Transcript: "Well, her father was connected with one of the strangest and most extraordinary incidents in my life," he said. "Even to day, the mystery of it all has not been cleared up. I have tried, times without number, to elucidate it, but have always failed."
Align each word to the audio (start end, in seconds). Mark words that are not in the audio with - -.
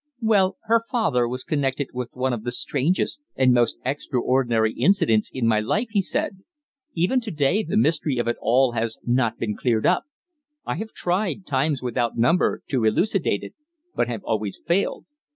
"Well, 0.23 0.57
her 0.63 0.81
father 0.89 1.27
was 1.27 1.43
connected 1.43 1.89
with 1.93 2.15
one 2.15 2.33
of 2.33 2.43
the 2.43 2.51
strangest 2.51 3.19
and 3.35 3.53
most 3.53 3.77
extraordinary 3.85 4.73
incidents 4.73 5.29
in 5.31 5.45
my 5.45 5.59
life," 5.59 5.89
he 5.91 6.01
said. 6.01 6.39
"Even 6.95 7.19
to 7.21 7.29
day, 7.29 7.61
the 7.61 7.77
mystery 7.77 8.17
of 8.17 8.27
it 8.27 8.37
all 8.41 8.71
has 8.71 8.97
not 9.03 9.37
been 9.37 9.55
cleared 9.55 9.85
up. 9.85 10.05
I 10.65 10.77
have 10.77 10.93
tried, 10.93 11.45
times 11.45 11.83
without 11.83 12.17
number, 12.17 12.63
to 12.69 12.83
elucidate 12.83 13.43
it, 13.43 13.53
but 13.93 14.07
have 14.07 14.23
always 14.23 14.57
failed." 14.65 15.05